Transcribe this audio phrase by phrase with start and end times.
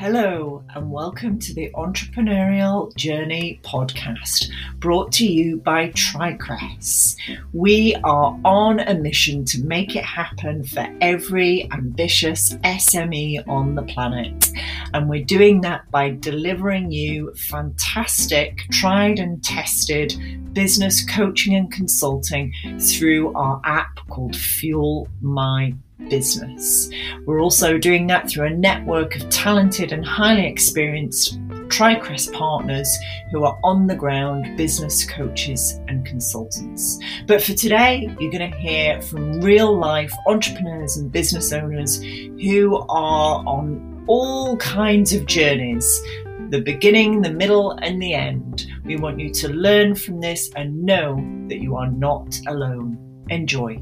[0.00, 7.16] Hello, and welcome to the Entrepreneurial Journey podcast brought to you by TriCress.
[7.52, 13.82] We are on a mission to make it happen for every ambitious SME on the
[13.82, 14.50] planet.
[14.94, 20.14] And we're doing that by delivering you fantastic, tried and tested
[20.54, 25.74] business coaching and consulting through our app called Fuel My
[26.08, 26.88] business.
[27.26, 31.38] We're also doing that through a network of talented and highly experienced
[31.68, 32.98] TriCrest partners
[33.30, 36.98] who are on the ground business coaches and consultants.
[37.26, 42.76] But for today, you're going to hear from real life entrepreneurs and business owners who
[42.88, 46.02] are on all kinds of journeys
[46.50, 48.66] the beginning, the middle, and the end.
[48.84, 51.14] We want you to learn from this and know
[51.48, 52.98] that you are not alone.
[53.30, 53.78] Enjoy.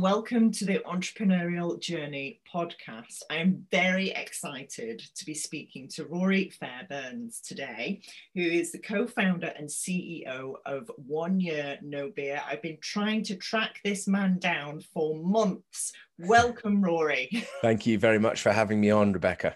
[0.00, 3.20] And welcome to the Entrepreneurial Journey podcast.
[3.28, 8.00] I am very excited to be speaking to Ruari Fairbairns today,
[8.34, 12.40] who is the co founder and CEO of One Year No Beer.
[12.48, 15.92] I've been trying to track this man down for months.
[16.18, 17.46] Welcome, Ruari.
[17.60, 19.54] Thank you very much for having me on, Rebecca.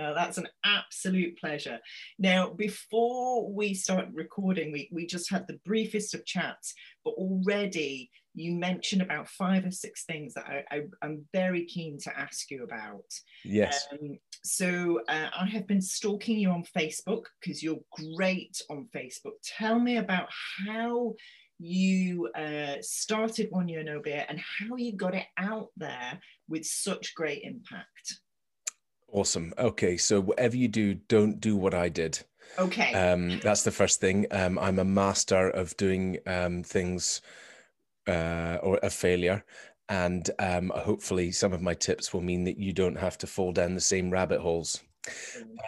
[0.00, 1.80] Uh, that's an absolute pleasure.
[2.16, 8.10] Now, before we start recording, we, we just had the briefest of chats, but already
[8.40, 12.50] you mentioned about five or six things that I, I, am very keen to ask
[12.50, 13.04] you about.
[13.44, 13.86] Yes.
[13.92, 17.80] Um, so uh, I have been stalking you on Facebook because you're
[18.16, 19.34] great on Facebook.
[19.44, 20.28] Tell me about
[20.66, 21.14] how
[21.58, 26.64] you uh, started One Year No Beer and how you got it out there with
[26.64, 28.20] such great impact.
[29.12, 29.52] Awesome.
[29.58, 32.20] Okay, so whatever you do, don't do what I did.
[32.58, 32.92] Okay.
[32.94, 34.26] Um, that's the first thing.
[34.30, 37.20] Um, I'm a master of doing um, things
[38.06, 39.44] uh, or a failure.
[39.88, 43.52] And um, hopefully, some of my tips will mean that you don't have to fall
[43.52, 44.80] down the same rabbit holes.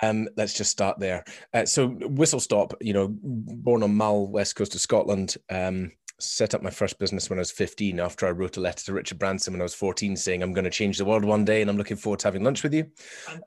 [0.03, 1.25] Um, let's just start there.
[1.53, 5.37] Uh, so, whistle stop, you know, born on Mull, west coast of Scotland.
[5.51, 8.85] Um, set up my first business when I was 15 after I wrote a letter
[8.85, 11.45] to Richard Branson when I was 14 saying I'm going to change the world one
[11.45, 12.87] day and I'm looking forward to having lunch with you.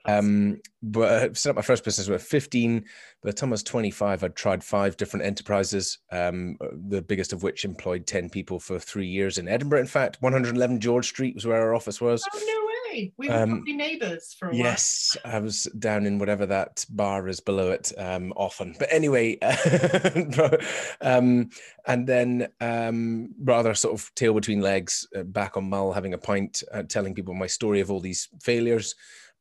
[0.06, 2.82] Um, but I set up my first business when I was 15.
[2.82, 2.86] By
[3.24, 6.58] the time I was 25, I'd tried five different enterprises, um,
[6.90, 9.80] the biggest of which employed 10 people for three years in Edinburgh.
[9.80, 12.24] In fact, 111 George Street was where our office was.
[12.34, 12.75] Oh, no
[13.18, 15.34] we were um, neighbours for a yes, while.
[15.34, 18.76] Yes, I was down in whatever that bar is below it um, often.
[18.78, 19.38] But anyway,
[21.02, 21.50] um,
[21.88, 26.18] and then um, rather sort of tail between legs, uh, back on Mull, having a
[26.18, 28.96] pint, uh, telling people my story of all these failures.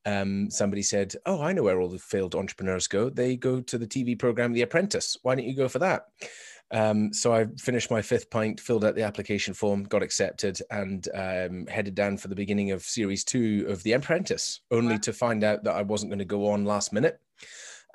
[0.06, 3.08] Um, somebody said, "Oh, I know where all the failed entrepreneurs go.
[3.08, 5.16] They go to the TV program The Apprentice.
[5.22, 6.06] Why don't you go for that?"
[6.70, 11.06] Um, so I finished my fifth pint, filled out the application form, got accepted, and
[11.14, 15.00] um, headed down for the beginning of series two of The Apprentice, only wow.
[15.00, 17.20] to find out that I wasn't going to go on last minute.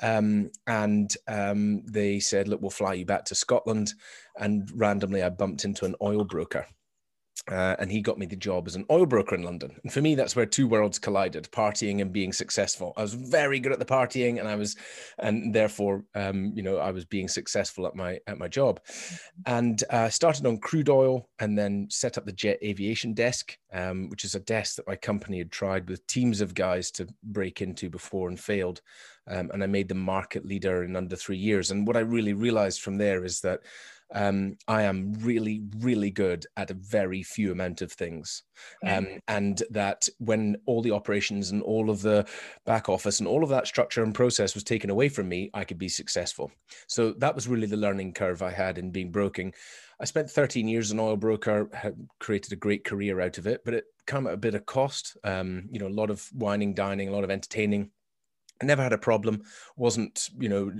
[0.02, 3.94] Um, and um, they said, "Look, we'll fly you back to Scotland."
[4.38, 6.66] And randomly, I bumped into an oil broker
[7.50, 9.72] uh, and he got me the job as an oil broker in London.
[9.84, 12.94] And for me, that's where two worlds collided: partying and being successful.
[12.96, 14.76] I was very good at the partying, and I was,
[15.18, 18.80] and therefore, um, you know, I was being successful at my at my job.
[19.46, 24.10] And uh, started on crude oil, and then set up the jet aviation desk, um,
[24.10, 27.62] which is a desk that my company had tried with teams of guys to break
[27.62, 28.81] into before and failed.
[29.28, 31.70] Um, and I made the market leader in under three years.
[31.70, 33.60] And what I really realized from there is that
[34.14, 38.44] um, I am really, really good at a very few amount of things.
[38.86, 42.28] Um, and that when all the operations and all of the
[42.66, 45.64] back office and all of that structure and process was taken away from me, I
[45.64, 46.52] could be successful.
[46.88, 49.53] So that was really the learning curve I had in being broking.
[50.02, 51.69] I spent 13 years an oil broker,
[52.19, 55.18] created a great career out of it, but it came at a bit of cost.
[55.24, 57.92] Um, you know, a lot of wining, dining, a lot of entertaining
[58.61, 59.41] I never had a problem,
[59.77, 60.71] wasn't, you know,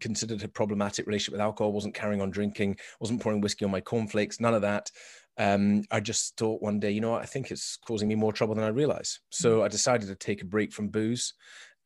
[0.00, 3.80] considered a problematic relationship with alcohol, wasn't carrying on drinking, wasn't pouring whiskey on my
[3.80, 4.90] cornflakes, none of that.
[5.36, 8.32] Um, I just thought one day, you know what, I think it's causing me more
[8.32, 9.20] trouble than I realize.
[9.30, 9.64] So mm.
[9.64, 11.34] I decided to take a break from booze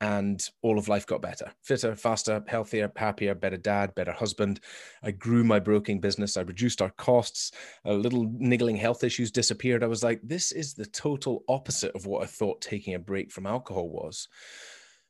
[0.03, 4.59] and all of life got better fitter, faster, healthier, happier, better dad, better husband.
[5.03, 6.37] I grew my broking business.
[6.37, 7.53] I reduced our costs.
[7.85, 9.85] A little niggling health issues disappeared.
[9.85, 13.31] I was like, this is the total opposite of what I thought taking a break
[13.31, 14.27] from alcohol was.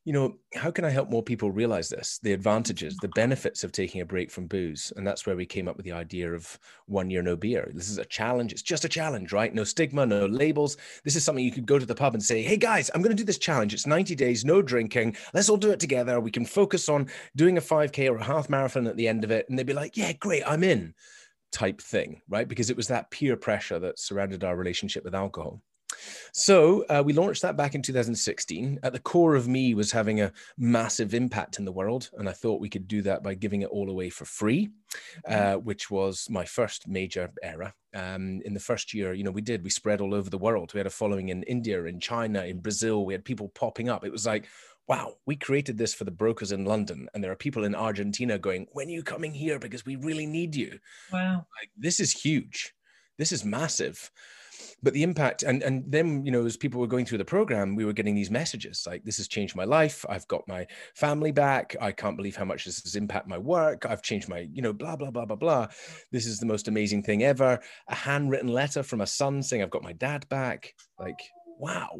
[0.05, 3.71] You know, how can I help more people realize this, the advantages, the benefits of
[3.71, 4.93] taking a break from booze?
[4.97, 7.71] And that's where we came up with the idea of one year no beer.
[7.73, 8.53] This is a challenge.
[8.53, 9.55] It's just a challenge, right?
[9.55, 10.77] No stigma, no labels.
[11.05, 13.17] This is something you could go to the pub and say, hey guys, I'm going
[13.17, 13.75] to do this challenge.
[13.75, 15.17] It's 90 days, no drinking.
[15.35, 16.19] Let's all do it together.
[16.19, 19.31] We can focus on doing a 5K or a half marathon at the end of
[19.31, 19.49] it.
[19.49, 20.95] And they'd be like, yeah, great, I'm in
[21.53, 22.49] type thing, right?
[22.49, 25.63] Because it was that peer pressure that surrounded our relationship with alcohol.
[26.33, 28.81] So uh, we launched that back in 2016.
[28.83, 32.33] At the core of me was having a massive impact in the world, and I
[32.33, 34.71] thought we could do that by giving it all away for free,
[35.27, 35.57] mm-hmm.
[35.57, 37.75] uh, which was my first major era.
[37.95, 40.73] Um, in the first year, you know, we did we spread all over the world.
[40.73, 43.05] We had a following in India, in China, in Brazil.
[43.05, 44.05] We had people popping up.
[44.05, 44.47] It was like,
[44.89, 48.39] wow, we created this for the brokers in London, and there are people in Argentina
[48.39, 49.59] going, when are you coming here?
[49.59, 50.79] Because we really need you.
[51.13, 52.75] Wow, like this is huge.
[53.19, 54.11] This is massive
[54.83, 57.77] but the impact and and then you know as people were going through the program
[57.77, 60.05] we were getting these messages like this has changed my life.
[60.09, 61.77] I've got my family back.
[61.81, 63.87] I can't believe how much this has impacted my work.
[63.87, 65.69] I've changed my you know blah blah blah blah blah.
[66.11, 67.61] This is the most amazing thing ever.
[67.89, 70.75] A handwritten letter from a son saying i've got my dad back.
[70.99, 71.21] Like
[71.59, 71.91] wow.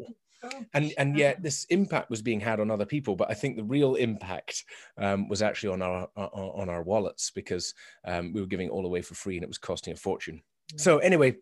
[0.73, 3.63] And and yet this impact was being had on other people but i think the
[3.63, 4.65] real impact
[4.97, 8.85] um, was actually on our on our wallets because um, we were giving it all
[8.85, 10.41] away for free and it was costing a fortune.
[10.75, 11.37] So anyway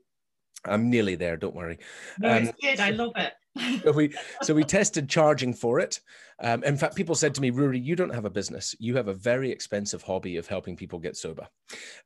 [0.65, 1.37] I'm nearly there.
[1.37, 1.79] Don't worry.
[2.19, 2.79] No, um, it's good.
[2.79, 3.33] I love it.
[3.83, 5.99] so we so we tested charging for it.
[6.43, 8.75] Um, in fact, people said to me, "Ruari, you don't have a business.
[8.79, 11.47] You have a very expensive hobby of helping people get sober."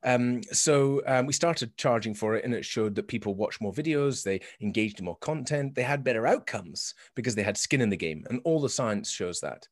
[0.03, 3.73] Um, so um, we started charging for it, and it showed that people watched more
[3.73, 7.89] videos, they engaged in more content, they had better outcomes because they had skin in
[7.89, 9.67] the game, and all the science shows that.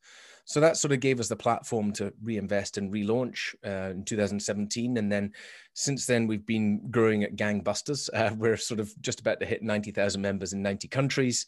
[0.45, 4.97] So that sort of gave us the platform to reinvest and relaunch uh, in 2017.
[4.97, 5.31] And then
[5.73, 8.09] since then, we've been growing at gangbusters.
[8.23, 11.47] Uh, we're sort of just about to hit 90,000 members in 90 countries,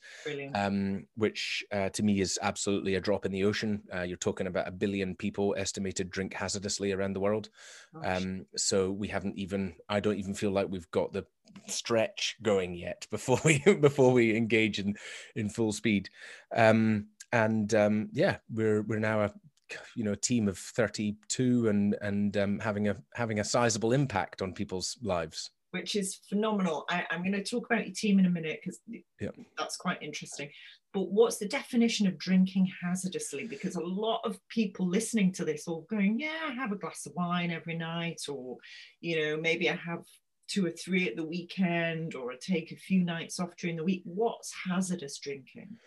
[0.56, 3.84] um, which uh, to me is absolutely a drop in the ocean.
[3.94, 7.50] Uh, you're talking about a billion people estimated drink hazardously around the world.
[8.04, 11.26] Um, so we haven't even, I don't even feel like we've got the
[11.68, 14.96] stretch going yet before we before we engage in
[15.36, 16.10] in full speed
[16.56, 19.34] um and um, yeah, we're we're now a
[19.96, 24.42] you know a team of 32 and and um, having a having a sizable impact
[24.42, 25.52] on people's lives.
[25.72, 26.86] Which is phenomenal.
[26.90, 28.80] I, am going to talk about your team in a minute because
[29.20, 29.32] yeah.
[29.58, 30.50] that's quite interesting.
[30.94, 33.48] But what's the definition of drinking hazardously?
[33.48, 37.06] Because a lot of people listening to this are going yeah i have a glass
[37.06, 38.56] of wine every night or
[39.02, 40.06] you know maybe i have
[40.48, 43.84] two or three at the weekend or I take a few nights off during the
[43.84, 44.04] week.
[44.06, 45.78] What's hazardous drinking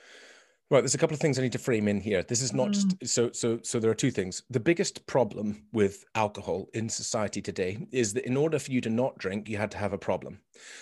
[0.71, 2.23] Right, there's a couple of things I need to frame in here.
[2.23, 2.73] This is not mm.
[2.75, 4.43] just, so so so there are two things.
[4.51, 8.91] The biggest problem with alcohol in society today is that in order for you to
[8.91, 10.41] not drink, you had to have a problem.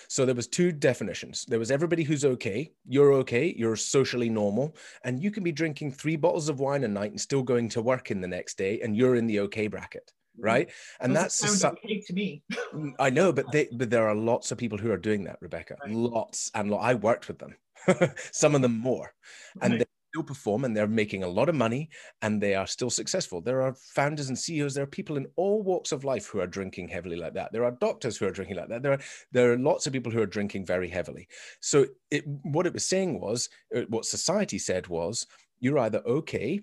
[0.09, 1.45] So there was two definitions.
[1.47, 4.75] There was everybody who's okay, you're okay, you're socially normal,
[5.05, 7.81] and you can be drinking 3 bottles of wine a night and still going to
[7.81, 10.11] work in the next day and you're in the okay bracket.
[10.39, 10.69] Right
[10.99, 12.43] and that's okay to me
[12.73, 15.37] mm, i know but they but there are lots of people who are doing that
[15.41, 15.91] rebecca right.
[15.91, 17.55] lots and lo- i worked with them
[18.31, 19.13] some of them more.
[19.61, 19.79] And right.
[19.79, 21.89] they still perform and they're making a lot of money
[22.21, 23.41] and they are still successful.
[23.41, 26.47] There are founders and CEOs, there are people in all walks of life who are
[26.47, 27.51] drinking heavily like that.
[27.51, 28.83] There are doctors who are drinking like that.
[28.83, 28.99] There are
[29.31, 31.27] there are lots of people who are drinking very heavily.
[31.59, 35.27] So it what it was saying was uh, what society said was
[35.59, 36.61] you're either okay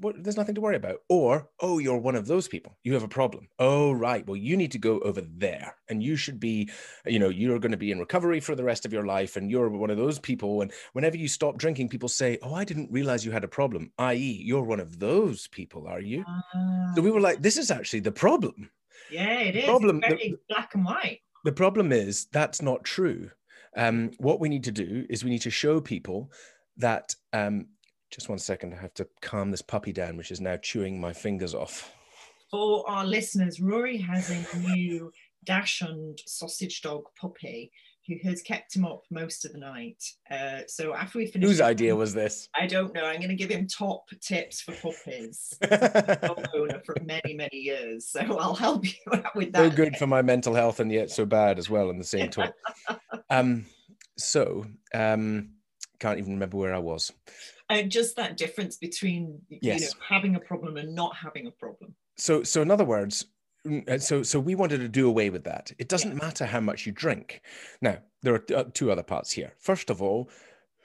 [0.00, 0.98] what, there's nothing to worry about.
[1.08, 2.76] Or, oh, you're one of those people.
[2.82, 3.48] You have a problem.
[3.58, 4.26] Oh, right.
[4.26, 6.70] Well, you need to go over there and you should be,
[7.06, 9.36] you know, you're going to be in recovery for the rest of your life.
[9.36, 10.62] And you're one of those people.
[10.62, 13.92] And whenever you stop drinking, people say, oh, I didn't realize you had a problem,
[13.98, 16.24] i.e., you're one of those people, are you?
[16.28, 18.70] Uh, so we were like, this is actually the problem.
[19.10, 19.64] Yeah, it is.
[19.64, 21.20] Problem, it's very the, black and white.
[21.44, 23.30] The problem is that's not true.
[23.76, 26.30] Um, what we need to do is we need to show people
[26.76, 27.66] that um,
[28.12, 28.74] just one second.
[28.74, 31.92] I have to calm this puppy down, which is now chewing my fingers off.
[32.50, 35.10] For our listeners, Rory has a new
[35.44, 37.72] Dachshund sausage dog puppy
[38.06, 40.02] who has kept him up most of the night.
[40.30, 42.48] Uh, so after we finish, whose idea was this?
[42.54, 43.04] I don't know.
[43.04, 45.54] I'm going to give him top tips for puppies.
[45.62, 49.70] dog owner for many many years, so I'll help you out with that.
[49.70, 52.28] So good for my mental health, and yet so bad as well in the same
[52.28, 52.52] talk.
[53.30, 53.64] um,
[54.18, 55.50] so um,
[56.02, 57.12] can't even remember where I was.
[57.70, 59.80] Uh, just that difference between yes.
[59.80, 61.94] you know having a problem and not having a problem.
[62.16, 63.26] So so in other words
[63.88, 65.72] uh, so so we wanted to do away with that.
[65.78, 66.24] It doesn't yeah.
[66.24, 67.42] matter how much you drink.
[67.80, 69.52] Now there are uh, two other parts here.
[69.58, 70.28] First of all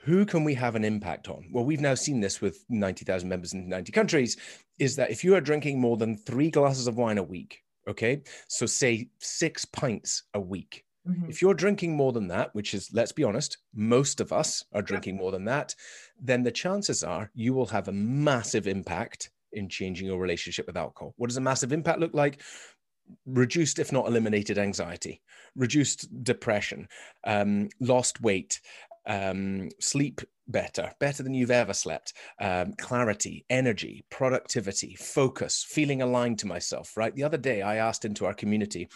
[0.04, 1.50] who can we have an impact on?
[1.52, 4.36] Well we've now seen this with 90,000 members in 90 countries
[4.78, 8.22] is that if you are drinking more than 3 glasses of wine a week okay
[8.46, 11.30] so say 6 pints a week Mm-hmm.
[11.30, 14.82] If you're drinking more than that, which is, let's be honest, most of us are
[14.82, 15.74] drinking more than that,
[16.20, 20.76] then the chances are you will have a massive impact in changing your relationship with
[20.76, 21.14] alcohol.
[21.16, 22.42] What does a massive impact look like?
[23.24, 25.22] Reduced, if not eliminated, anxiety,
[25.56, 26.88] reduced depression,
[27.24, 28.60] um, lost weight,
[29.06, 36.38] um, sleep better, better than you've ever slept, um, clarity, energy, productivity, focus, feeling aligned
[36.40, 37.14] to myself, right?
[37.14, 38.88] The other day, I asked into our community,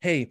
[0.00, 0.30] hey,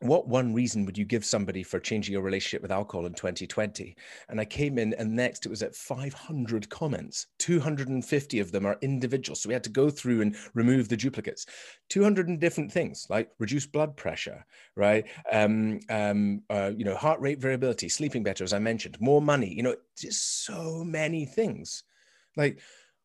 [0.00, 3.94] what one reason would you give somebody for changing your relationship with alcohol in 2020?
[4.28, 7.26] And I came in, and next it was at 500 comments.
[7.38, 9.36] 250 of them are individual.
[9.36, 11.46] So we had to go through and remove the duplicates.
[11.90, 15.04] 200 different things like reduce blood pressure, right?
[15.30, 19.52] Um, um, uh, you know, heart rate variability, sleeping better, as I mentioned, more money,
[19.52, 21.84] you know, just so many things.
[22.36, 22.60] Like,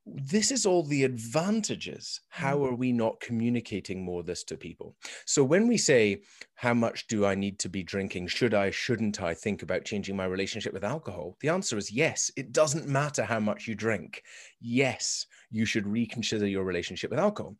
[0.05, 2.21] this is all the advantages.
[2.29, 2.67] How mm.
[2.67, 4.95] are we not communicating more this to people?
[5.25, 6.21] So when we say,
[6.53, 8.27] how much do I need to be drinking?
[8.27, 11.38] Should I, shouldn't I think about changing my relationship with alcohol?
[11.41, 12.29] The answer is yes.
[12.38, 14.24] It doesn't matter how much you drink.
[14.62, 17.55] Yes, you should reconsider your relationship with alcohol.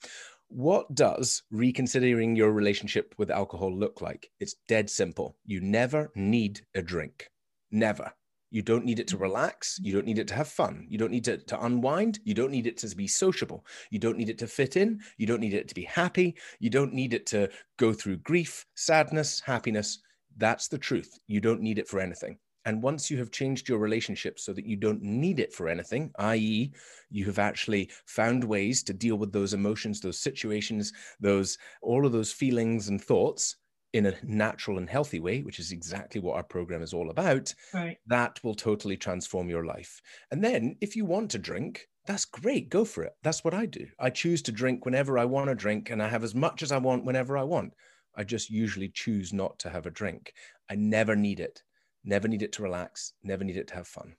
[0.48, 4.30] What does reconsidering your relationship with alcohol look like?
[4.40, 5.36] It's dead simple.
[5.46, 7.30] You never need a drink.
[7.72, 8.14] Never.
[8.56, 9.24] You don't need it to mm-hmm.
[9.24, 9.82] relax.
[9.84, 10.88] You don't need it to have fun.
[10.88, 12.20] You don't need it to unwind.
[12.24, 13.66] You don't need it to be sociable.
[13.92, 15.02] You don't need it to fit in.
[15.18, 16.38] You don't need it to be happy.
[16.62, 20.00] You don't need it to go through grief, sadness, happiness.
[20.38, 21.20] That's the truth.
[21.28, 22.38] You don't need it for anything.
[22.64, 26.14] And once you have changed your relationship so that you don't need it for anything,
[26.20, 26.72] i.e.,
[27.12, 32.14] you have actually found ways to deal with those emotions, those situations, those all of
[32.14, 33.58] those feelings and thoughts,
[33.96, 37.54] in a natural and healthy way, which is exactly what our program is all about,
[37.74, 37.98] right.
[38.08, 40.02] that will totally transform your life.
[40.32, 42.70] And then if you want to drink, that's great.
[42.70, 43.14] Go for it.
[43.24, 43.88] That's what I do.
[43.98, 46.74] I choose to drink whenever I want to drink, and I have as much as
[46.74, 47.74] I want whenever I want.
[48.18, 50.34] I just usually choose not to have a drink.
[50.70, 51.64] I never need it.
[52.04, 53.14] Never need it to relax.
[53.24, 54.16] Never need it to have fun.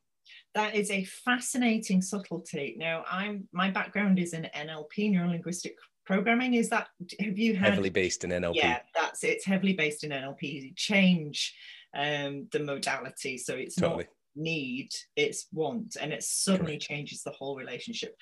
[0.54, 2.76] That is a fascinating subtlety.
[2.78, 6.88] Now, I'm my background is in NLP, neuro linguistic programming is that
[7.20, 9.28] have you had heavily based in nlp yeah that's it.
[9.28, 11.54] it's heavily based in nlp you change
[11.96, 14.04] um the modality so it's totally.
[14.04, 16.82] not need it's want and it suddenly Correct.
[16.82, 18.16] changes the whole relationship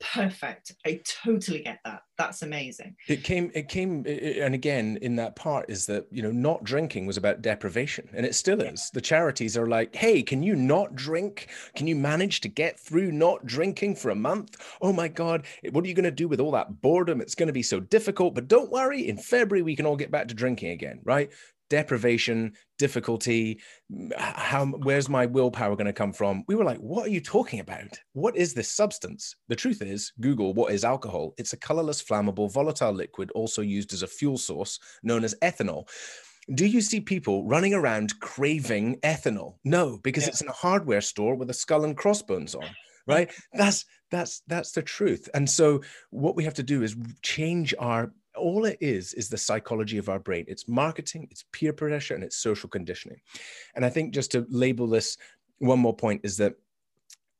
[0.00, 0.72] perfect.
[0.86, 2.02] I totally get that.
[2.18, 2.96] That's amazing.
[3.08, 7.06] It came it came and again in that part is that you know not drinking
[7.06, 8.90] was about deprivation and it still is.
[8.92, 11.48] The charities are like hey can you not drink?
[11.74, 14.56] Can you manage to get through not drinking for a month?
[14.82, 17.20] Oh my god what are you going to do with all that boredom?
[17.20, 20.10] It's going to be so difficult but don't worry in february we can all get
[20.10, 21.30] back to drinking again right
[21.70, 23.60] deprivation, difficulty,
[24.18, 26.44] how where's my willpower going to come from?
[26.48, 27.98] We were like, what are you talking about?
[28.12, 29.34] What is this substance?
[29.48, 31.32] The truth is, Google what is alcohol?
[31.38, 35.88] It's a colorless, flammable, volatile liquid also used as a fuel source known as ethanol.
[36.54, 39.54] Do you see people running around craving ethanol?
[39.64, 40.30] No, because yeah.
[40.30, 42.66] it's in a hardware store with a skull and crossbones on
[43.06, 47.74] right that's that's that's the truth and so what we have to do is change
[47.78, 50.44] our all it is is the psychology of our brain.
[50.48, 53.20] It's marketing it's peer pressure and it's social conditioning.
[53.74, 55.16] And i think just to label this
[55.58, 56.54] one more point is that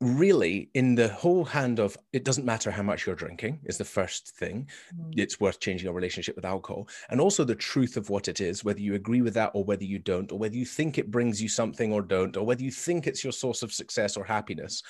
[0.00, 3.84] really in the whole hand of it doesn't matter how much you're drinking is the
[3.84, 4.66] first thing.
[4.98, 5.12] Mm.
[5.18, 6.88] it's worth changing your relationship with alcohol.
[7.10, 9.84] And also the truth of what it is whether you agree with that or whether
[9.84, 12.70] you don't or whether you think it brings you something or don't or whether you
[12.70, 14.82] think it's your source of success or happiness.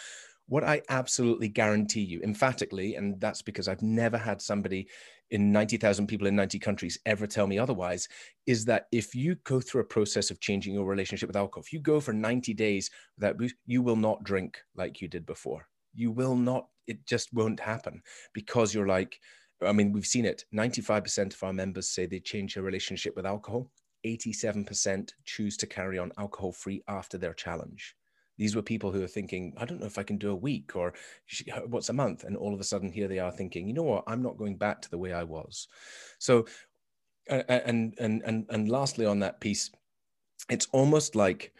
[0.46, 4.88] What I absolutely guarantee you, emphatically, and that's because I've never had somebody
[5.30, 8.08] in 90,000 people in 90 countries ever tell me otherwise,
[8.46, 11.72] is that if you go through a process of changing your relationship with alcohol, if
[11.72, 15.66] you go for 90 days without booze, you will not drink like you did before.
[15.94, 19.18] You will not, it just won't happen because you're like,
[19.64, 20.44] I mean, we've seen it.
[20.54, 23.70] 95% of our members say they change their relationship with alcohol.
[24.06, 27.94] 87% choose to carry on alcohol free after their challenge.
[28.40, 30.74] These were people who are thinking, I don't know if I can do a week
[30.74, 30.94] or
[31.66, 32.24] what's uh, a month.
[32.24, 34.56] And all of a sudden, here they are thinking, you know what, I'm not going
[34.56, 35.68] back to the way I was.
[36.18, 36.46] So,
[37.28, 39.70] and and and and lastly on that piece,
[40.48, 41.52] it's almost like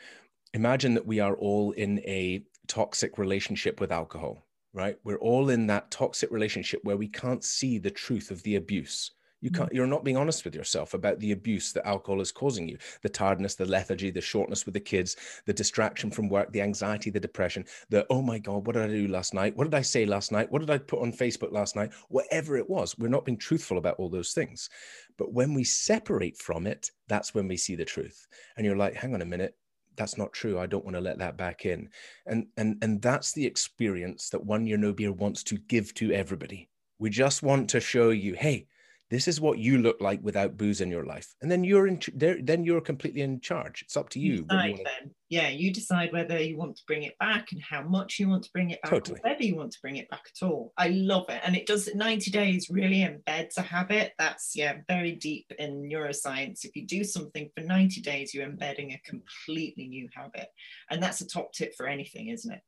[0.55, 4.97] imagine that we are all in a toxic relationship with alcohol, right?
[5.05, 9.11] We're all in that toxic relationship where we can't see the truth of the abuse.
[9.41, 9.57] You mm.
[9.57, 12.79] can't, you're not being honest with yourself about the abuse that alcohol is causing you
[13.03, 15.17] the tiredness, the lethargy, the shortness with the kids,
[15.47, 18.89] the distraction from work, the anxiety, the depression, the oh my God, what did I
[18.89, 19.57] do last night?
[19.57, 20.51] What did I say last night?
[20.51, 21.93] What did I put on Facebook last night?
[22.09, 24.69] Whatever it was, we're not being truthful about all those things.
[25.17, 28.27] But when we separate from it, that's when we see the truth.
[28.57, 29.57] And you're like, hang on a minute,
[29.97, 31.89] that's not true i don't want to let that back in
[32.27, 36.13] and and and that's the experience that one year no beer wants to give to
[36.13, 38.67] everybody we just want to show you hey
[39.11, 41.35] this is what you look like without booze in your life.
[41.43, 43.83] And then you're in then you're completely in charge.
[43.83, 45.15] It's up to you, you decide, you then.
[45.29, 48.45] yeah you decide whether you want to bring it back and how much you want
[48.45, 49.21] to bring it back totally.
[49.23, 50.73] whether you want to bring it back at all.
[50.79, 51.43] I love it.
[51.45, 56.65] And it does 90 days really embeds a habit that's yeah very deep in neuroscience.
[56.65, 60.49] If you do something for 90 days you're embedding a completely new habit.
[60.89, 62.61] And that's a top tip for anything isn't it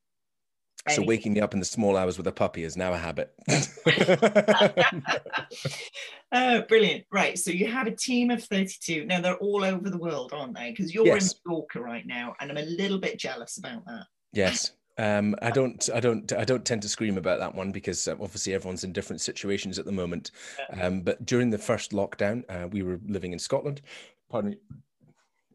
[0.90, 3.32] so waking me up in the small hours with a puppy is now a habit.
[6.32, 7.04] oh, brilliant.
[7.12, 7.38] Right.
[7.38, 9.04] So you have a team of 32.
[9.04, 10.70] Now they're all over the world, aren't they?
[10.70, 11.32] Because you're yes.
[11.32, 14.06] in Mallorca right now, and I'm a little bit jealous about that.
[14.32, 14.72] Yes.
[14.98, 18.16] Um, I don't, I don't, I don't tend to scream about that one because uh,
[18.20, 20.32] obviously everyone's in different situations at the moment.
[20.80, 23.82] Um, but during the first lockdown, uh, we were living in Scotland.
[24.30, 24.56] Pardon me.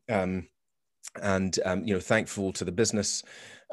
[0.10, 0.48] Um,
[1.22, 3.24] and um, you know, thankful to the business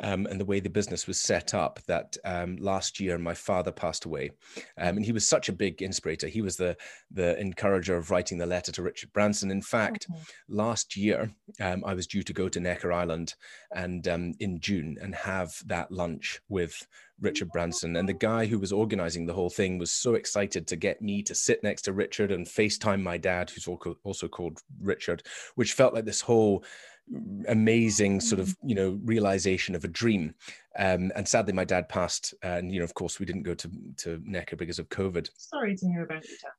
[0.02, 3.72] um, and the way the business was set up that um, last year my father
[3.72, 4.30] passed away
[4.78, 6.76] um, and he was such a big inspirator he was the
[7.10, 10.20] the encourager of writing the letter to richard branson in fact okay.
[10.48, 13.34] last year um, i was due to go to necker island
[13.74, 16.86] and um, in june and have that lunch with
[17.20, 17.96] Richard Branson.
[17.96, 21.22] And the guy who was organizing the whole thing was so excited to get me
[21.22, 23.68] to sit next to Richard and FaceTime my dad, who's
[24.04, 25.22] also called Richard,
[25.54, 26.64] which felt like this whole
[27.48, 28.56] amazing sort of mm.
[28.64, 30.34] you know realization of a dream.
[30.78, 33.70] Um, and sadly my dad passed and you know of course we didn't go to
[33.98, 35.28] to necker because of covid.
[35.36, 36.52] Sorry to hear about your dad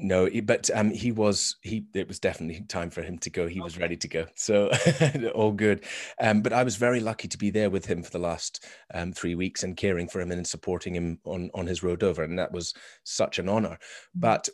[0.00, 3.46] no but um he was he it was definitely time for him to go.
[3.46, 4.26] He was ready to go.
[4.34, 4.70] So
[5.34, 5.84] all good.
[6.20, 8.64] Um but i was very lucky to be there with him for the last
[8.94, 12.22] um three weeks and caring for him and supporting him on on his road over.
[12.22, 13.78] And that was such an honor.
[13.78, 14.20] Mm-hmm.
[14.20, 14.48] but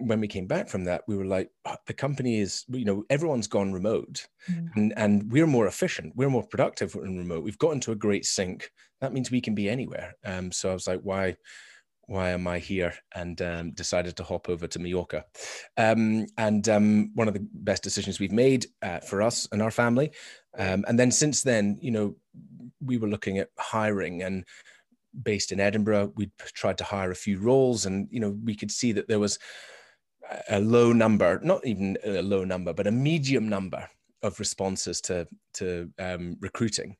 [0.00, 3.04] when we came back from that we were like oh, the company is you know
[3.10, 4.68] everyone's gone remote mm.
[4.76, 6.14] and and we're more efficient.
[6.16, 7.44] We're more productive in remote.
[7.44, 8.70] We've got into a great sync.
[9.00, 10.14] That means we can be anywhere.
[10.24, 11.36] Um so i was like why
[12.08, 12.94] why am I here?
[13.14, 15.26] And um, decided to hop over to Mallorca.
[15.76, 19.70] Um, and um, one of the best decisions we've made uh, for us and our
[19.70, 20.10] family.
[20.58, 22.16] Um, and then since then, you know,
[22.82, 24.44] we were looking at hiring and
[25.22, 28.70] based in Edinburgh, we tried to hire a few roles and, you know, we could
[28.70, 29.38] see that there was
[30.48, 33.86] a low number, not even a low number, but a medium number
[34.22, 36.96] of responses to, to um, recruiting.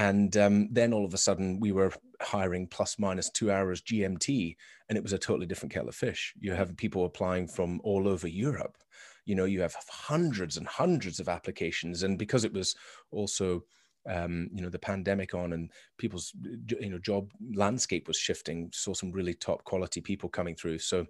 [0.00, 1.92] And um, then all of a sudden, we were
[2.22, 4.56] hiring plus minus two hours GMT,
[4.88, 6.32] and it was a totally different kettle of fish.
[6.40, 8.78] You have people applying from all over Europe.
[9.26, 12.74] You know, you have hundreds and hundreds of applications, and because it was
[13.10, 13.62] also
[14.08, 16.32] um, you know the pandemic on and people's
[16.80, 21.04] you know job landscape was shifting saw some really top quality people coming through so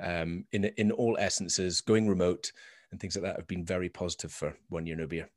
[0.00, 2.52] um, in in all essences going remote
[2.92, 5.28] and things like that have been very positive for one year no beer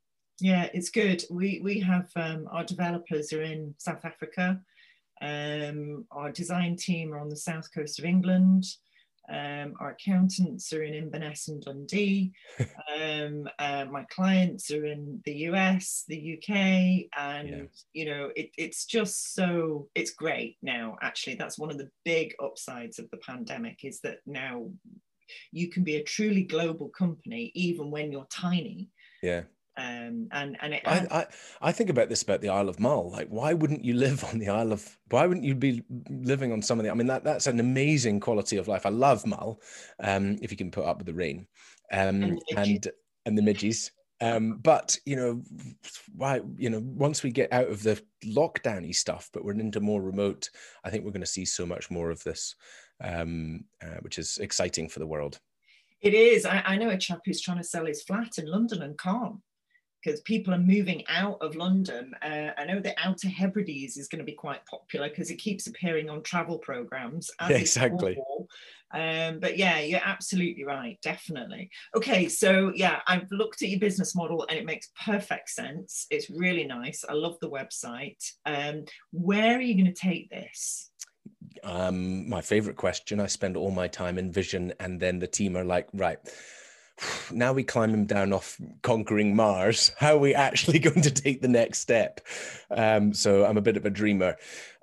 [0.42, 1.24] yeah, it's good.
[1.30, 4.60] We we have um, our developers are in South Africa.
[5.22, 8.66] Um, our design team are on the south coast of England.
[9.30, 12.34] Um, our accountants are in Inverness and Dundee.
[12.60, 16.56] um, uh, my clients are in the US, the UK,
[17.16, 17.64] and yeah.
[17.94, 20.98] you know it, it's just so it's great now.
[21.04, 24.68] Actually, that's one of the big upsides of the pandemic is that now
[25.52, 28.90] you can be a truly global company even when you're tiny.
[29.22, 29.44] Yeah
[29.82, 31.26] um, and and it, I, I,
[31.62, 33.12] I think about this about the Isle of Mull.
[33.12, 34.98] Like, why wouldn't you live on the Isle of?
[35.10, 36.92] Why wouldn't you be living on some of the?
[36.92, 38.86] I mean, that that's an amazing quality of life.
[38.86, 39.62] I love Mull,
[40.00, 41.48] um, if you can put up with the rain,
[41.92, 42.88] um, and the and,
[43.26, 43.92] and the midges.
[44.20, 45.42] Um, but you know,
[46.16, 50.02] why you know, once we get out of the lockdowny stuff, but we're into more
[50.02, 50.50] remote,
[50.84, 52.56] I think we're going to see so much more of this,
[53.04, 55.40] um, uh, which is exciting for the world.
[56.02, 56.46] It is.
[56.46, 59.38] I, I know a chap who's trying to sell his flat in London and can't
[60.04, 62.14] because people are moving out of London.
[62.22, 65.68] Uh, I know the Outer Hebrides is going to be quite popular because it keeps
[65.68, 67.30] appearing on travel programs.
[67.50, 68.18] Yeah, exactly.
[68.94, 71.70] Um, but yeah, you're absolutely right, definitely.
[71.96, 76.08] Okay, so yeah, I've looked at your business model and it makes perfect sense.
[76.12, 77.04] It's really nice.
[77.08, 78.24] I love the website.
[78.46, 80.92] Um, where are you going to take this?
[81.64, 83.20] Um, my favorite question.
[83.20, 86.20] I spend all my time in vision, and then the team are like, right
[87.32, 89.92] now we climb him down off conquering Mars.
[89.98, 92.22] How are we actually going to take the next step?
[92.70, 94.36] Um, so I'm a bit of a dreamer.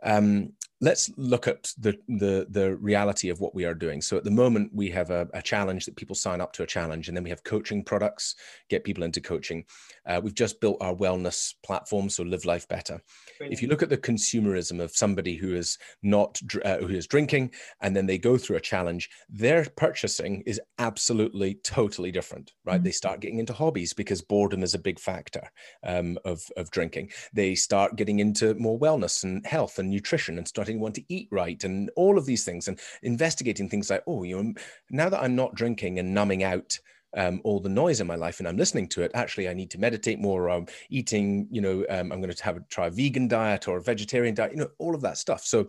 [0.03, 4.01] Um, let's look at the, the the reality of what we are doing.
[4.01, 6.67] So at the moment, we have a, a, challenge that people sign up to a
[6.67, 8.37] challenge, and then we have coaching products,
[8.69, 9.65] get people into coaching.
[10.09, 13.01] Uh, we've just built our wellness platform, so Live Life Better.
[13.37, 13.53] Brilliant.
[13.53, 17.53] If you look at the consumerism of somebody who is not uh, who is drinking
[17.83, 22.77] and then they go through a challenge, their purchasing is absolutely totally different, right?
[22.77, 22.85] Mm-hmm.
[22.85, 25.51] They start getting into hobbies because boredom is a big factor
[25.85, 27.11] um, of of drinking.
[27.33, 31.05] They start getting into more wellness and health and nutrition and starting to want to
[31.09, 34.55] eat right and all of these things and investigating things like, oh, you know,
[34.91, 36.79] now that I'm not drinking and numbing out
[37.17, 39.71] um, all the noise in my life and I'm listening to it, actually, I need
[39.71, 40.51] to meditate more.
[40.51, 43.83] I'm eating, you know, um, I'm going to have try a vegan diet or a
[43.83, 45.45] vegetarian diet, you know, all of that stuff.
[45.45, 45.69] So,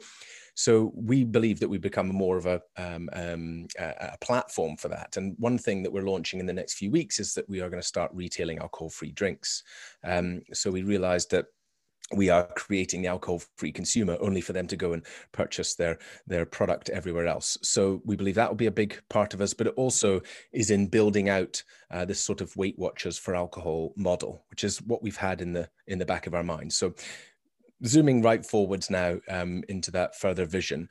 [0.56, 4.90] so we believe that we become more of a, um, um, a, a, platform for
[4.90, 5.16] that.
[5.16, 7.70] And one thing that we're launching in the next few weeks is that we are
[7.70, 9.64] going to start retailing alcohol-free drinks.
[10.04, 11.46] Um, so we realized that
[12.16, 16.00] we are creating the alcohol free consumer only for them to go and purchase their
[16.28, 17.58] their product everywhere else.
[17.62, 20.72] So we believe that will be a big part of us but it also is
[20.72, 25.04] in building out uh, this sort of weight watchers for alcohol model which is what
[25.04, 26.94] we've had in the in the back of our minds so
[27.86, 30.90] zooming right forwards now um, into that further vision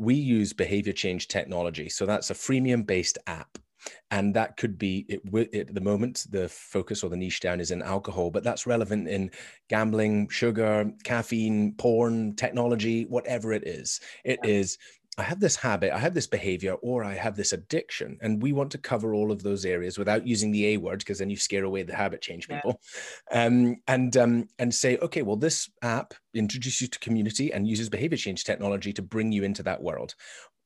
[0.00, 1.88] we use behavior change technology.
[1.88, 3.58] So that's a freemium based app
[4.10, 7.70] and that could be it, at the moment the focus or the niche down is
[7.70, 9.30] in alcohol but that's relevant in
[9.68, 14.50] gambling sugar caffeine porn technology whatever it is It yeah.
[14.50, 14.78] is.
[15.18, 18.16] I have this habit, I have this behavior, or I have this addiction.
[18.22, 21.18] And we want to cover all of those areas without using the A word, because
[21.18, 22.80] then you scare away the habit change people.
[23.30, 23.44] Yeah.
[23.44, 27.88] Um, and um, and say, okay, well, this app introduces you to community and uses
[27.88, 30.14] behavior change technology to bring you into that world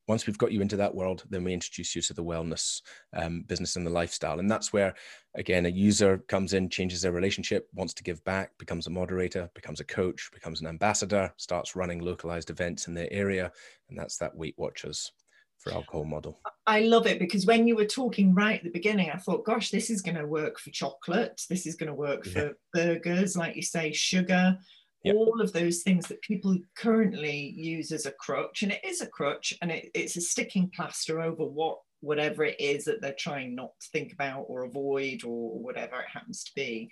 [0.06, 2.82] once we've got you into that world, then we introduce you to the wellness
[3.14, 4.38] um, business and the lifestyle.
[4.38, 4.94] And that's where,
[5.34, 9.50] again, a user comes in, changes their relationship, wants to give back, becomes a moderator,
[9.54, 13.50] becomes a coach, becomes an ambassador, starts running localized events in their area.
[13.88, 15.12] And that's that Weight Watchers
[15.58, 16.38] for alcohol model.
[16.66, 19.70] I love it because when you were talking right at the beginning, I thought, gosh,
[19.70, 21.40] this is going to work for chocolate.
[21.48, 24.58] This is going to work for burgers, like you say, sugar
[25.04, 25.14] yep.
[25.14, 29.06] all of those things that people currently use as a crutch and it is a
[29.06, 33.54] crutch and it, it's a sticking plaster over what whatever it is that they're trying
[33.54, 36.90] not to think about or avoid or whatever it happens to be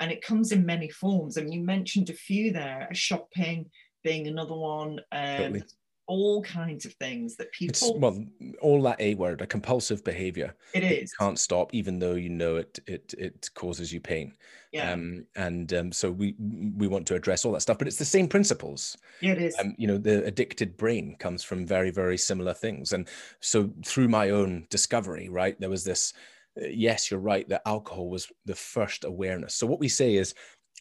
[0.00, 3.70] and it comes in many forms I and you mentioned a few there shopping
[4.02, 5.62] being another one um, totally
[6.06, 8.24] all kinds of things that people it's, well
[8.60, 11.10] all that a word a compulsive behavior it is.
[11.10, 14.34] it can't stop even though you know it it it causes you pain.
[14.72, 14.92] Yeah.
[14.92, 16.34] um and um so we
[16.76, 18.96] we want to address all that stuff but it's the same principles.
[19.20, 19.56] Yeah it is.
[19.58, 22.92] Um, you know the addicted brain comes from very very similar things.
[22.92, 23.08] And
[23.40, 26.12] so through my own discovery right there was this
[26.60, 29.54] uh, yes you're right that alcohol was the first awareness.
[29.54, 30.34] So what we say is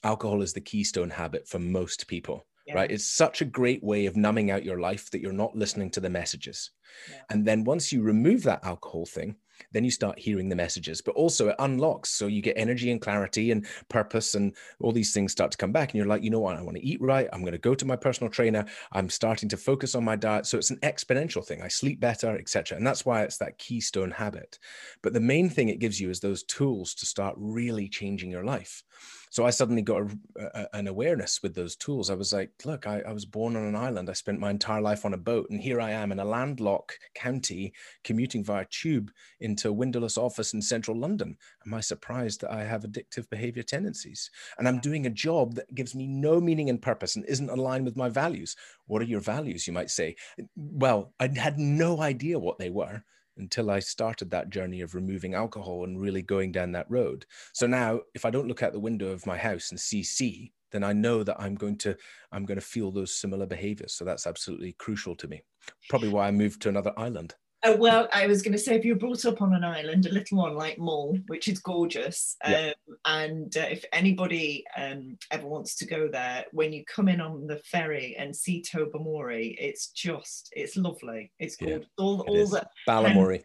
[0.04, 2.76] alcohol is the keystone habit for most people yeah.
[2.76, 2.92] right?
[2.92, 6.00] It's such a great way of numbing out your life that you're not listening to
[6.00, 6.72] the messages.
[7.10, 7.22] Yeah.
[7.30, 9.36] And then once you remove that alcohol thing,
[9.72, 12.10] then you start hearing the messages, but also it unlocks.
[12.10, 15.72] So you get energy and clarity and purpose, and all these things start to come
[15.72, 15.90] back.
[15.90, 16.58] And you're like, you know what?
[16.58, 17.28] I want to eat right.
[17.32, 18.66] I'm going to go to my personal trainer.
[18.92, 20.46] I'm starting to focus on my diet.
[20.46, 21.62] So it's an exponential thing.
[21.62, 22.78] I sleep better, etc.
[22.78, 24.60] And that's why it's that keystone habit.
[25.02, 28.46] But the main thing it gives you is those tools to start really changing your
[28.46, 28.84] life.
[29.34, 32.12] So I suddenly got a, a, an awareness with those tools.
[32.12, 34.08] I was like, look, I, I, was born on an island.
[34.08, 35.48] I spent my entire life on a boat.
[35.50, 40.54] And here I am in a landlocked county commuting via tube into a windowless office
[40.54, 41.36] in central London.
[41.66, 44.30] Am I surprised that I have addictive behavior tendencies?
[44.60, 47.86] And I'm doing a job that gives me no meaning and purpose and isn't aligned
[47.86, 48.56] with my values.
[48.86, 50.16] What are your values, you might say?
[50.56, 53.04] Well, I had no idea what they were
[53.38, 57.26] until I started that journey of removing alcohol and really going down that road.
[57.54, 60.54] So now, if I don't look out the window of my house and see sea,
[60.72, 61.96] then I know that I'm going to
[62.32, 63.94] I'm going to feel those similar behaviors.
[63.94, 65.44] So that's absolutely crucial to me.
[65.90, 67.36] Probably why I moved to another island.
[67.64, 70.12] Uh, well, I was going to say, if you're brought up on an island, a
[70.12, 72.74] little one like Mull, which is gorgeous, um,
[73.06, 77.48] and uh, if anybody um, ever wants to go there, when you come in on
[77.48, 81.32] the ferry and see Tobermory, it's just, it's lovely.
[81.40, 81.88] It's gorgeous.
[81.98, 83.44] Yeah, all, it all the Balamory.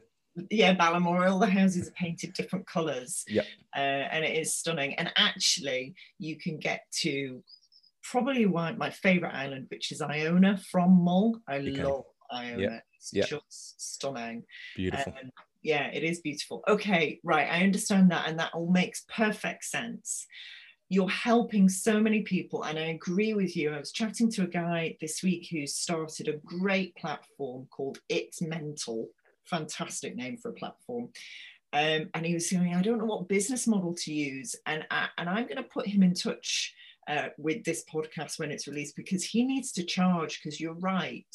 [0.50, 1.30] yeah, Balamory.
[1.30, 3.24] All the houses are painted different colours.
[3.28, 3.42] Yeah,
[3.76, 4.94] uh, and it is stunning.
[4.94, 7.42] And actually, you can get to
[8.02, 11.40] probably one my favourite island, which is Iona from Mull.
[11.46, 12.82] I love Iona.
[12.98, 13.24] It's yeah.
[13.24, 14.44] just stunning.
[14.76, 15.14] Beautiful.
[15.20, 15.30] Um,
[15.62, 16.62] yeah, it is beautiful.
[16.68, 17.48] Okay, right.
[17.50, 18.28] I understand that.
[18.28, 20.26] And that all makes perfect sense.
[20.88, 22.64] You're helping so many people.
[22.64, 23.70] And I agree with you.
[23.70, 28.40] I was chatting to a guy this week who started a great platform called It's
[28.40, 29.08] Mental.
[29.46, 31.10] Fantastic name for a platform.
[31.74, 34.56] Um, and he was saying, I don't know what business model to use.
[34.64, 36.74] And, I, and I'm going to put him in touch
[37.08, 41.26] uh, with this podcast when it's released because he needs to charge because you're right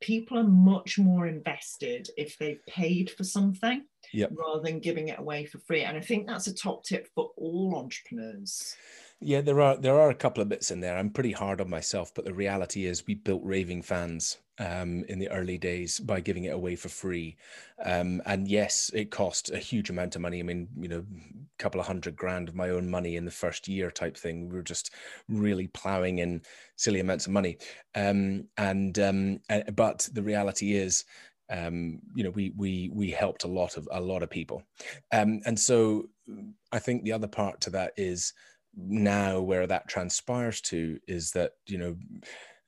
[0.00, 4.30] people are much more invested if they've paid for something Yep.
[4.32, 5.82] rather than giving it away for free.
[5.82, 8.76] And I think that's a top tip for all entrepreneurs.
[9.20, 10.96] Yeah, there are there are a couple of bits in there.
[10.96, 15.18] I'm pretty hard on myself, but the reality is we built raving fans um, in
[15.18, 17.36] the early days by giving it away for free.
[17.84, 20.38] Um, and yes, it cost a huge amount of money.
[20.38, 23.30] I mean, you know, a couple of hundred grand of my own money in the
[23.32, 24.48] first year type thing.
[24.48, 24.94] We were just
[25.28, 26.42] really plowing in
[26.76, 27.58] silly amounts of money.
[27.96, 29.40] Um, and um,
[29.74, 31.04] but the reality is
[31.50, 34.62] um, you know, we we we helped a lot of a lot of people,
[35.12, 36.04] um, and so
[36.72, 38.34] I think the other part to that is
[38.78, 41.96] now where that transpires to is that you know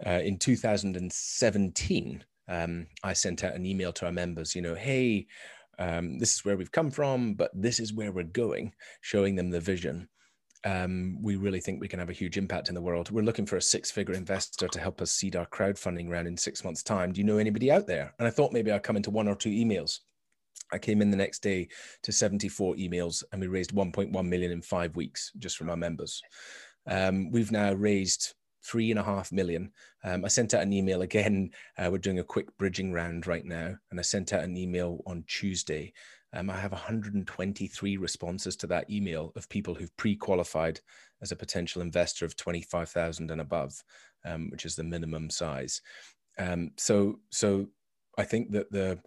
[0.07, 5.27] uh, in 2017 um, i sent out an email to our members you know hey
[5.79, 9.51] um, this is where we've come from but this is where we're going showing them
[9.51, 10.09] the vision
[10.64, 13.11] um, we really think we can have a huge impact in the world.
[13.11, 16.37] We're looking for a six figure investor to help us seed our crowdfunding round in
[16.37, 17.12] six months' time.
[17.12, 18.12] Do you know anybody out there?
[18.18, 20.01] And I thought maybe I'd come into one or two emails.
[20.73, 21.69] I came in the next day
[22.03, 26.23] to 74 emails and we raised 1.1 million in five weeks just from our members.
[26.87, 29.73] Um, we've now raised three and a half million.
[30.05, 31.51] Um, I sent out an email again.
[31.79, 33.75] Uh, we're doing a quick bridging round right now.
[33.91, 35.93] And I sent out an email on Tuesday.
[36.33, 40.81] Um, I have 123 responses to that email of people who've pre-qualified
[41.23, 43.83] as a potential investor of 25,000 and above,
[44.25, 45.83] um, which is the minimum size.
[46.39, 47.67] Um, so, so
[48.17, 49.01] I think that the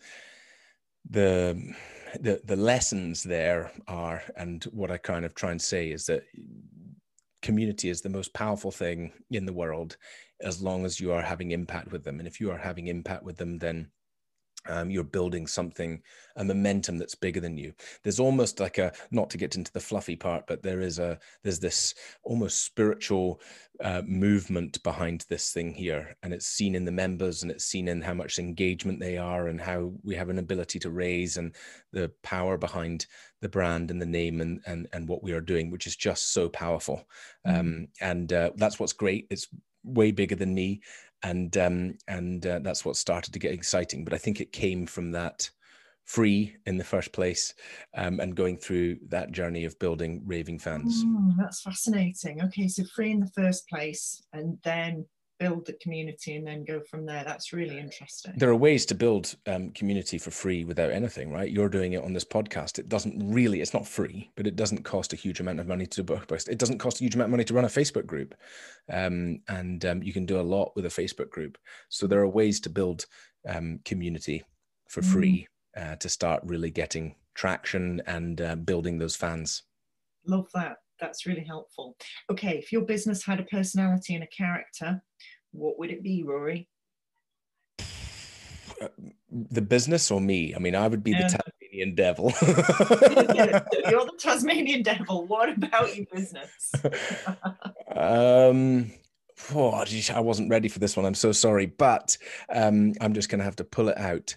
[1.09, 1.73] the
[2.19, 6.23] the the lessons there are and what i kind of try and say is that
[7.43, 9.97] community is the most powerful thing in the world
[10.41, 12.19] as long as you are having impact with them.
[12.19, 13.91] And if you are having impact with them then
[14.67, 16.02] um, you're building something
[16.36, 17.73] a momentum that's bigger than you.
[18.04, 21.19] There's almost like a not to get into the fluffy part but there is a
[21.43, 23.41] there's this almost spiritual
[23.82, 27.88] uh, movement behind this thing here and it's seen in the members and it's seen
[27.88, 31.56] in how much engagement they are and how we have an ability to raise and
[31.91, 33.06] the power behind
[33.41, 36.34] the brand and the name and and, and what we are doing which is just
[36.34, 37.08] so powerful.
[37.45, 37.60] Mm-hmm.
[37.60, 39.28] um, and uh, that's what's great.
[39.30, 39.47] It's
[39.84, 40.82] way bigger than me
[41.23, 44.03] and um, and uh, that's what started to get exciting.
[44.03, 45.49] But I think it came from that
[46.05, 47.53] free in the first place
[47.95, 51.05] um, and going through that journey of building raving fans.
[51.05, 52.43] Mm, that's fascinating.
[52.43, 55.05] Okay, so free in the first place, and then
[55.39, 57.23] build the community and then go from there.
[57.23, 58.33] That's really interesting.
[58.37, 61.51] There are ways to build um, community for free without anything, right?
[61.51, 62.79] You're doing it on this podcast.
[62.79, 65.85] It doesn't really, it's not free, but it doesn't cost a huge amount of money
[65.85, 66.49] to do book post.
[66.49, 68.35] It doesn't cost a huge amount of money to run a Facebook group.
[68.91, 71.57] Um, and um, you can do a lot with a Facebook group.
[71.89, 73.05] So there are ways to build
[73.47, 74.43] um, community
[74.89, 75.11] for mm.
[75.11, 79.63] free uh, to start really getting traction and uh, building those fans.
[80.25, 81.97] Love that that's really helpful.
[82.31, 85.01] Okay, if your business had a personality and a character,
[85.53, 86.67] what would it be, Ruari?
[88.81, 88.87] Uh,
[89.31, 90.53] the business or me?
[90.55, 92.33] I mean, I would be the Tasmanian devil.
[93.89, 95.25] You're the Tasmanian devil.
[95.25, 96.71] What about your business?
[97.95, 98.91] um,
[99.53, 101.05] oh, I wasn't ready for this one.
[101.05, 102.17] I'm so sorry, but
[102.49, 104.35] um, I'm just going to have to pull it out.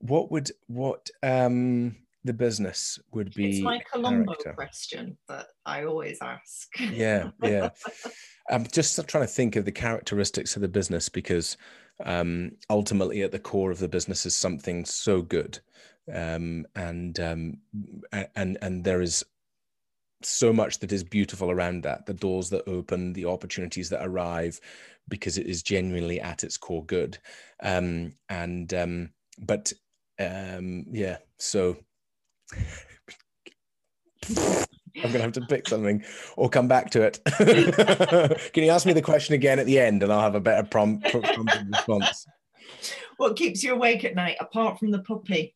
[0.00, 4.52] What would what um the business would be it's my columbo character.
[4.52, 6.68] question that i always ask.
[6.78, 7.70] Yeah yeah.
[8.50, 11.56] I'm just trying to think of the characteristics of the business because
[12.04, 15.58] um, ultimately at the core of the business is something so good.
[16.12, 17.58] Um, and um,
[18.36, 19.24] and and there is
[20.22, 22.06] so much that is beautiful around that.
[22.06, 24.60] The doors that open the opportunities that arrive
[25.08, 27.18] because it is genuinely at its core good.
[27.60, 29.10] Um, and um,
[29.40, 29.72] but
[30.18, 31.76] um, yeah so
[35.04, 36.02] I'm gonna have to pick something
[36.36, 37.20] or come back to it.
[38.52, 40.66] Can you ask me the question again at the end, and I'll have a better
[40.66, 42.26] prompt, prompt response.
[43.16, 45.54] What keeps you awake at night, apart from the puppy?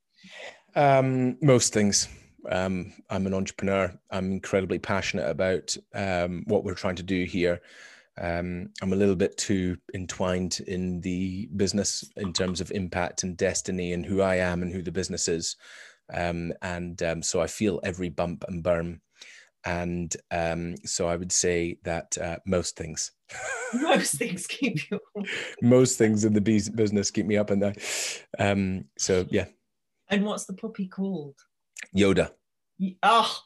[0.74, 2.09] Um, most things.
[2.48, 3.92] Um, I'm an entrepreneur.
[4.11, 7.61] I'm incredibly passionate about um, what we're trying to do here.
[8.18, 13.37] Um, I'm a little bit too entwined in the business in terms of impact and
[13.37, 15.57] destiny and who I am and who the business is.
[16.12, 19.01] Um, and um, so I feel every bump and burn.
[19.64, 23.12] And um, so I would say that uh, most things.
[23.75, 24.99] most things keep you.
[25.62, 27.77] most things in the business keep me up and
[28.38, 29.46] um, so yeah.
[30.09, 31.37] And what's the puppy called?
[31.96, 32.31] Yoda.
[33.03, 33.38] Oh,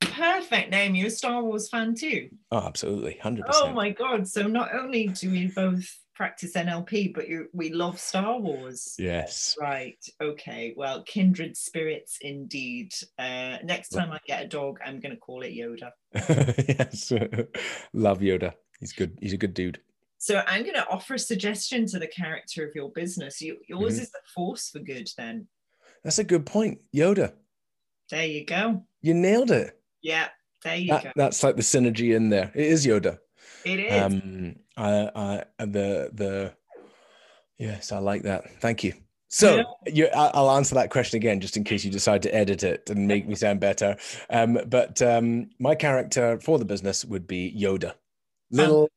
[0.00, 0.94] perfect name.
[0.94, 2.28] You're a Star Wars fan too.
[2.50, 3.70] Oh, absolutely, hundred percent.
[3.70, 4.28] Oh my god!
[4.28, 5.88] So not only do we both
[6.22, 8.94] practice NLP, but you, we love Star Wars.
[8.96, 9.56] Yes.
[9.60, 9.98] Right.
[10.20, 10.72] Okay.
[10.76, 12.94] Well, kindred spirits indeed.
[13.18, 15.90] Uh, next time I get a dog, I'm going to call it Yoda.
[16.78, 17.10] yes.
[17.92, 18.52] love Yoda.
[18.78, 19.18] He's good.
[19.20, 19.80] He's a good dude.
[20.18, 23.40] So I'm going to offer a suggestion to the character of your business.
[23.40, 24.02] You, yours Mhm.
[24.02, 25.10] is the force for good.
[25.18, 25.48] Then
[26.04, 26.82] That's a good point.
[26.94, 27.32] Yoda,
[28.12, 28.84] there you go.
[29.00, 29.76] you nailed it.
[30.02, 30.28] Yeah,
[30.62, 31.10] there you That- go.
[31.16, 32.52] that's like the synergy in there.
[32.54, 33.18] It is Yoda.
[33.64, 34.02] It is.
[34.02, 36.52] Um, I, I, the, the,
[37.58, 38.50] yes, I like that.
[38.60, 38.94] Thank you.
[39.28, 42.62] So you, I- I'll answer that question again, just in case you decide to edit
[42.62, 43.96] it and make me sound better.
[44.28, 47.94] Um, but um, my character for the business would be Yoda,
[48.50, 48.90] little,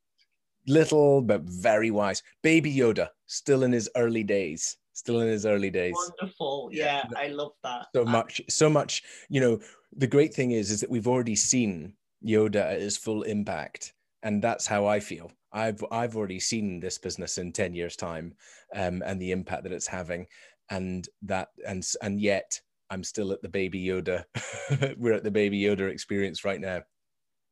[0.68, 5.70] little but very wise, baby Yoda, still in his early days, still in his early
[5.70, 5.96] days.
[6.20, 6.70] Wonderful.
[6.74, 7.04] Yeah.
[7.12, 7.88] Yeah, I love that.
[7.96, 9.04] So much, so much.
[9.30, 9.60] You know,
[9.96, 11.94] the great thing is, is that we've already seen
[12.26, 13.94] Yoda at his full impact,
[14.26, 15.32] and that's how I feel.
[15.54, 18.34] I've I've already seen this business in ten years' time,
[18.76, 20.28] um, and the impact that it's having,
[20.70, 22.60] and that and and yet
[22.90, 24.26] I'm still at the baby Yoda.
[24.98, 26.82] We're at the baby Yoda experience right now.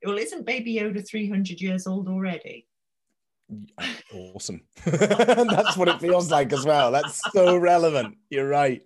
[0.06, 2.68] Well, isn't Baby Yoda 300 years old already?
[4.14, 4.62] Awesome.
[4.86, 6.92] that's what it feels like as well.
[6.92, 8.18] That's so relevant.
[8.30, 8.82] You're right.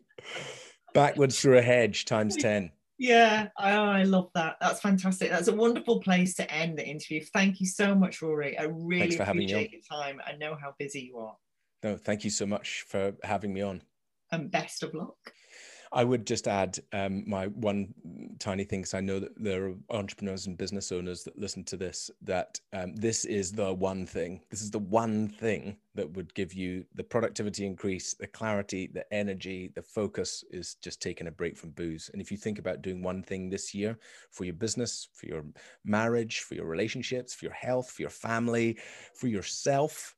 [0.93, 2.71] Backwards through a hedge times ten.
[2.97, 4.57] Yeah, I, I love that.
[4.59, 5.29] That's fantastic.
[5.29, 7.23] That's a wonderful place to end the interview.
[7.33, 8.59] Thank you so much, Ruari.
[8.59, 10.19] I really for having me appreciate your time.
[10.25, 11.35] I know how busy you are.
[11.83, 13.83] No, thank you so much for having me on.
[14.31, 15.15] And best of luck.
[15.91, 17.93] I would just add um, my one
[18.39, 21.77] tiny thing because I know that there are entrepreneurs and business owners that listen to
[21.77, 22.11] this.
[22.21, 24.41] That um, this is the one thing.
[24.49, 29.11] This is the one thing that would give you the productivity increase, the clarity, the
[29.13, 30.43] energy, the focus.
[30.51, 32.09] Is just taking a break from booze.
[32.13, 33.97] And if you think about doing one thing this year
[34.31, 35.45] for your business, for your
[35.83, 38.77] marriage, for your relationships, for your health, for your family,
[39.13, 40.15] for yourself,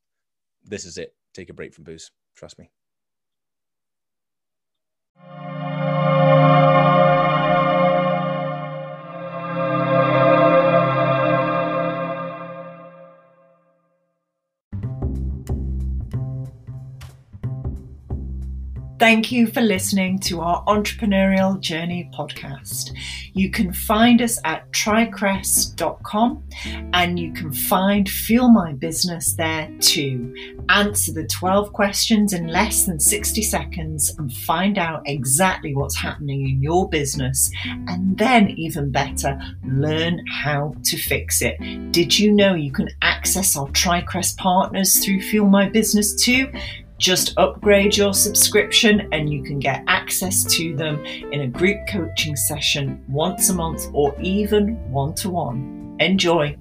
[0.64, 1.16] this is it.
[1.34, 2.12] Take a break from booze.
[2.36, 2.70] Trust me.
[19.00, 22.92] Thank you for listening to our Entrepreneurial Journey podcast.
[23.34, 26.44] You can find us at tricrest.com
[26.92, 30.36] and you can find Fuel My Business there too.
[30.68, 36.50] Answer the 12 questions in less than 60 seconds and find out exactly what's happening
[36.50, 37.50] in your business.
[37.88, 41.58] And then, even better, learn how to fix it.
[41.94, 46.52] Did you know you can access our TriCrest partners through Fuel My Business too?
[47.00, 52.36] Just upgrade your subscription and you can get access to them in a group coaching
[52.36, 55.96] session once a month or even one to one.
[56.02, 56.58] Enjoy!